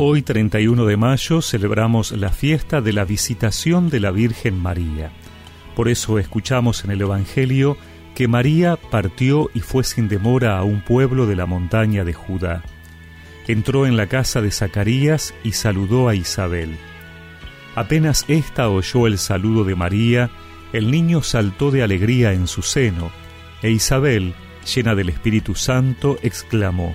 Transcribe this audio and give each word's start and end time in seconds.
Hoy 0.00 0.22
31 0.22 0.86
de 0.86 0.96
mayo 0.96 1.42
celebramos 1.42 2.12
la 2.12 2.28
fiesta 2.28 2.80
de 2.80 2.92
la 2.92 3.04
visitación 3.04 3.90
de 3.90 3.98
la 3.98 4.12
Virgen 4.12 4.56
María. 4.56 5.10
Por 5.74 5.88
eso 5.88 6.20
escuchamos 6.20 6.84
en 6.84 6.92
el 6.92 7.00
Evangelio 7.00 7.76
que 8.14 8.28
María 8.28 8.76
partió 8.76 9.50
y 9.54 9.58
fue 9.58 9.82
sin 9.82 10.06
demora 10.06 10.56
a 10.56 10.62
un 10.62 10.82
pueblo 10.82 11.26
de 11.26 11.34
la 11.34 11.46
montaña 11.46 12.04
de 12.04 12.12
Judá. 12.12 12.62
Entró 13.48 13.86
en 13.86 13.96
la 13.96 14.06
casa 14.06 14.40
de 14.40 14.52
Zacarías 14.52 15.34
y 15.42 15.50
saludó 15.50 16.08
a 16.08 16.14
Isabel. 16.14 16.76
Apenas 17.74 18.24
ésta 18.28 18.68
oyó 18.68 19.08
el 19.08 19.18
saludo 19.18 19.64
de 19.64 19.74
María, 19.74 20.30
el 20.72 20.92
niño 20.92 21.24
saltó 21.24 21.72
de 21.72 21.82
alegría 21.82 22.32
en 22.34 22.46
su 22.46 22.62
seno, 22.62 23.10
e 23.62 23.72
Isabel, 23.72 24.34
llena 24.76 24.94
del 24.94 25.08
Espíritu 25.08 25.56
Santo, 25.56 26.18
exclamó, 26.22 26.94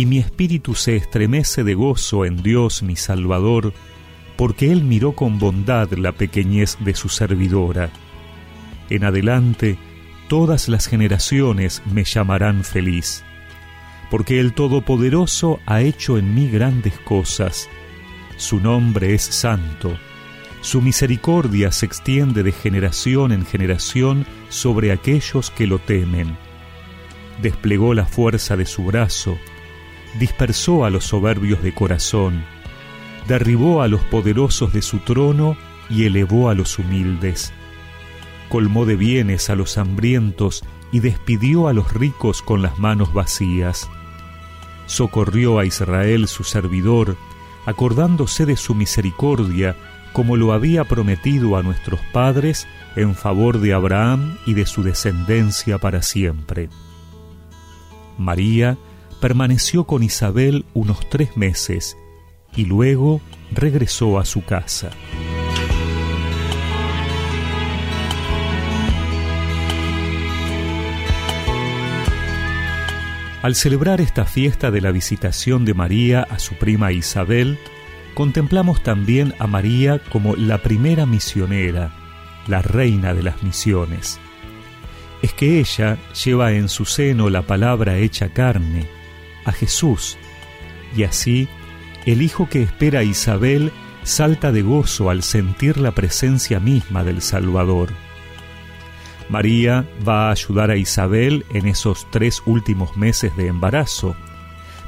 y 0.00 0.06
mi 0.06 0.16
espíritu 0.16 0.74
se 0.74 0.96
estremece 0.96 1.62
de 1.62 1.74
gozo 1.74 2.24
en 2.24 2.42
Dios 2.42 2.82
mi 2.82 2.96
Salvador, 2.96 3.74
porque 4.38 4.72
Él 4.72 4.82
miró 4.82 5.12
con 5.12 5.38
bondad 5.38 5.92
la 5.92 6.12
pequeñez 6.12 6.78
de 6.80 6.94
su 6.94 7.10
servidora. 7.10 7.90
En 8.88 9.04
adelante, 9.04 9.76
todas 10.26 10.70
las 10.70 10.86
generaciones 10.86 11.82
me 11.84 12.04
llamarán 12.04 12.64
feliz, 12.64 13.24
porque 14.10 14.40
el 14.40 14.54
Todopoderoso 14.54 15.60
ha 15.66 15.82
hecho 15.82 16.16
en 16.16 16.34
mí 16.34 16.48
grandes 16.48 16.98
cosas. 17.00 17.68
Su 18.38 18.58
nombre 18.58 19.12
es 19.12 19.20
santo. 19.20 19.98
Su 20.62 20.80
misericordia 20.80 21.72
se 21.72 21.84
extiende 21.84 22.42
de 22.42 22.52
generación 22.52 23.32
en 23.32 23.44
generación 23.44 24.24
sobre 24.48 24.92
aquellos 24.92 25.50
que 25.50 25.66
lo 25.66 25.78
temen. 25.78 26.38
Desplegó 27.42 27.92
la 27.92 28.06
fuerza 28.06 28.56
de 28.56 28.64
su 28.64 28.84
brazo, 28.84 29.36
dispersó 30.18 30.84
a 30.84 30.90
los 30.90 31.04
soberbios 31.04 31.62
de 31.62 31.72
corazón, 31.72 32.44
derribó 33.28 33.82
a 33.82 33.88
los 33.88 34.00
poderosos 34.02 34.72
de 34.72 34.82
su 34.82 34.98
trono 34.98 35.56
y 35.88 36.04
elevó 36.04 36.48
a 36.48 36.54
los 36.54 36.78
humildes. 36.78 37.52
Colmó 38.48 38.84
de 38.84 38.96
bienes 38.96 39.50
a 39.50 39.54
los 39.54 39.78
hambrientos 39.78 40.64
y 40.92 41.00
despidió 41.00 41.68
a 41.68 41.72
los 41.72 41.92
ricos 41.92 42.42
con 42.42 42.62
las 42.62 42.78
manos 42.78 43.12
vacías. 43.12 43.88
Socorrió 44.86 45.58
a 45.58 45.64
Israel 45.64 46.26
su 46.26 46.42
servidor, 46.42 47.16
acordándose 47.66 48.46
de 48.46 48.56
su 48.56 48.74
misericordia, 48.74 49.76
como 50.12 50.36
lo 50.36 50.52
había 50.52 50.84
prometido 50.84 51.56
a 51.56 51.62
nuestros 51.62 52.00
padres 52.12 52.66
en 52.96 53.14
favor 53.14 53.60
de 53.60 53.72
Abraham 53.72 54.36
y 54.46 54.54
de 54.54 54.66
su 54.66 54.82
descendencia 54.82 55.78
para 55.78 56.02
siempre. 56.02 56.68
María 58.18 58.76
permaneció 59.20 59.84
con 59.84 60.02
Isabel 60.02 60.64
unos 60.74 61.08
tres 61.08 61.36
meses 61.36 61.96
y 62.56 62.64
luego 62.64 63.20
regresó 63.52 64.18
a 64.18 64.24
su 64.24 64.44
casa. 64.44 64.90
Al 73.42 73.54
celebrar 73.54 74.02
esta 74.02 74.26
fiesta 74.26 74.70
de 74.70 74.82
la 74.82 74.92
visitación 74.92 75.64
de 75.64 75.72
María 75.72 76.26
a 76.28 76.38
su 76.38 76.56
prima 76.56 76.92
Isabel, 76.92 77.58
contemplamos 78.14 78.82
también 78.82 79.34
a 79.38 79.46
María 79.46 79.98
como 80.10 80.36
la 80.36 80.58
primera 80.58 81.06
misionera, 81.06 81.90
la 82.48 82.60
reina 82.60 83.14
de 83.14 83.22
las 83.22 83.42
misiones. 83.42 84.20
Es 85.22 85.32
que 85.32 85.58
ella 85.58 85.96
lleva 86.22 86.52
en 86.52 86.68
su 86.68 86.84
seno 86.84 87.30
la 87.30 87.42
palabra 87.42 87.96
hecha 87.96 88.28
carne, 88.28 88.99
a 89.44 89.52
Jesús, 89.52 90.16
y 90.96 91.04
así 91.04 91.48
el 92.06 92.22
hijo 92.22 92.48
que 92.48 92.62
espera 92.62 93.00
a 93.00 93.04
Isabel 93.04 93.72
salta 94.02 94.52
de 94.52 94.62
gozo 94.62 95.10
al 95.10 95.22
sentir 95.22 95.78
la 95.78 95.92
presencia 95.92 96.60
misma 96.60 97.04
del 97.04 97.20
Salvador. 97.22 97.90
María 99.28 99.86
va 100.06 100.28
a 100.28 100.32
ayudar 100.32 100.70
a 100.70 100.76
Isabel 100.76 101.44
en 101.50 101.68
esos 101.68 102.06
tres 102.10 102.42
últimos 102.46 102.96
meses 102.96 103.36
de 103.36 103.46
embarazo, 103.46 104.16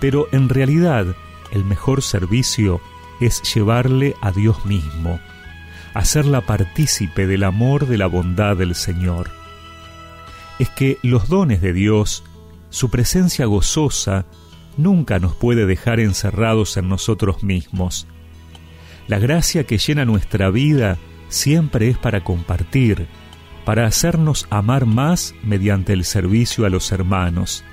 pero 0.00 0.28
en 0.32 0.48
realidad 0.48 1.06
el 1.52 1.64
mejor 1.64 2.02
servicio 2.02 2.80
es 3.20 3.42
llevarle 3.54 4.14
a 4.20 4.32
Dios 4.32 4.66
mismo, 4.66 5.20
hacerla 5.94 6.42
partícipe 6.42 7.26
del 7.26 7.44
amor 7.44 7.86
de 7.86 7.96
la 7.96 8.06
bondad 8.06 8.56
del 8.56 8.74
Señor. 8.74 9.30
Es 10.58 10.68
que 10.70 10.98
los 11.02 11.28
dones 11.28 11.62
de 11.62 11.72
Dios 11.72 12.22
su 12.76 12.90
presencia 12.90 13.46
gozosa 13.46 14.26
nunca 14.76 15.18
nos 15.18 15.34
puede 15.34 15.64
dejar 15.64 15.98
encerrados 15.98 16.76
en 16.76 16.90
nosotros 16.90 17.42
mismos. 17.42 18.06
La 19.08 19.18
gracia 19.18 19.64
que 19.64 19.78
llena 19.78 20.04
nuestra 20.04 20.50
vida 20.50 20.98
siempre 21.30 21.88
es 21.88 21.96
para 21.96 22.22
compartir, 22.22 23.06
para 23.64 23.86
hacernos 23.86 24.46
amar 24.50 24.84
más 24.84 25.34
mediante 25.42 25.94
el 25.94 26.04
servicio 26.04 26.66
a 26.66 26.68
los 26.68 26.92
hermanos. 26.92 27.64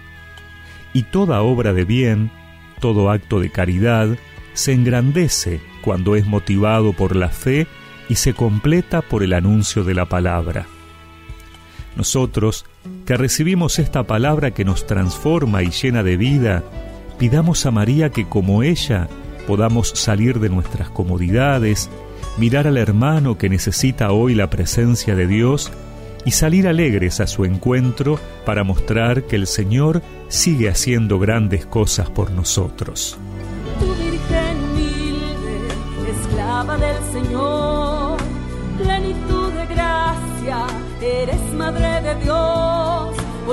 Y 0.93 1.03
toda 1.03 1.41
obra 1.41 1.73
de 1.73 1.83
bien, 1.83 2.31
todo 2.79 3.11
acto 3.11 3.41
de 3.41 3.49
caridad, 3.49 4.07
se 4.53 4.71
engrandece 4.71 5.59
cuando 5.81 6.15
es 6.15 6.25
motivado 6.25 6.93
por 6.93 7.17
la 7.17 7.27
fe 7.27 7.67
y 8.07 8.15
se 8.15 8.33
completa 8.33 9.01
por 9.01 9.21
el 9.21 9.33
anuncio 9.33 9.83
de 9.83 9.95
la 9.95 10.05
palabra. 10.05 10.65
Nosotros, 11.97 12.65
recibimos 13.17 13.79
esta 13.79 14.03
palabra 14.03 14.51
que 14.51 14.65
nos 14.65 14.87
transforma 14.87 15.63
y 15.63 15.69
llena 15.69 16.03
de 16.03 16.17
vida, 16.17 16.63
pidamos 17.19 17.65
a 17.65 17.71
María 17.71 18.09
que 18.09 18.27
como 18.27 18.63
ella 18.63 19.07
podamos 19.47 19.89
salir 19.89 20.39
de 20.39 20.49
nuestras 20.49 20.89
comodidades, 20.89 21.89
mirar 22.37 22.67
al 22.67 22.77
hermano 22.77 23.37
que 23.37 23.49
necesita 23.49 24.11
hoy 24.11 24.35
la 24.35 24.49
presencia 24.49 25.15
de 25.15 25.27
Dios 25.27 25.71
y 26.25 26.31
salir 26.31 26.67
alegres 26.67 27.19
a 27.19 27.27
su 27.27 27.43
encuentro 27.43 28.19
para 28.45 28.63
mostrar 28.63 29.23
que 29.23 29.35
el 29.35 29.47
Señor 29.47 30.01
sigue 30.29 30.69
haciendo 30.69 31.19
grandes 31.19 31.65
cosas 31.65 32.09
por 32.09 32.31
nosotros. 32.31 33.17
Tu 33.79 33.85
Virgen 33.85 34.63
humilde, 34.71 36.11
esclava 36.21 36.77
del 36.77 37.03
Señor, 37.11 38.17
plenitud 38.77 39.51
de 39.51 39.65
gracia 39.67 40.67
Eres 41.03 41.53
madre 41.57 41.92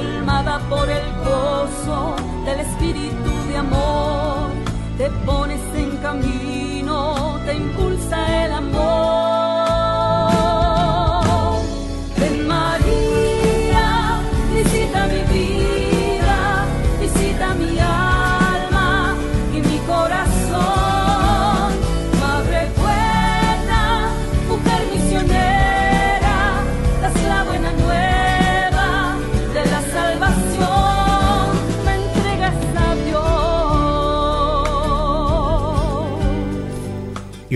colmada 0.01 0.59
por 0.69 0.89
el 0.89 1.05
gozo 1.25 2.17
del 2.45 2.61
espíritu 2.61 3.33
de 3.49 3.57
amor. 3.57 4.51
Te 4.97 5.11
pones 5.27 5.61
en 5.75 5.97
camino, 5.99 7.39
te 7.45 7.55
impulsa 7.55 8.20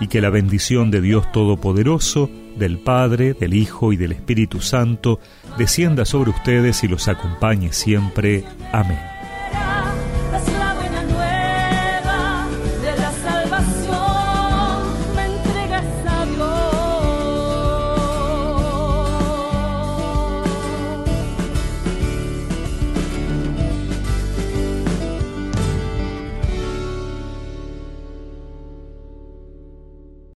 Y 0.00 0.08
que 0.08 0.20
la 0.20 0.30
bendición 0.30 0.90
de 0.90 1.00
Dios 1.00 1.30
Todopoderoso, 1.32 2.30
del 2.56 2.78
Padre, 2.78 3.34
del 3.34 3.54
Hijo 3.54 3.92
y 3.92 3.96
del 3.96 4.12
Espíritu 4.12 4.60
Santo 4.60 5.20
descienda 5.58 6.04
sobre 6.04 6.30
ustedes 6.30 6.84
y 6.84 6.88
los 6.88 7.08
acompañe 7.08 7.72
siempre. 7.72 8.44
Amén. 8.72 9.11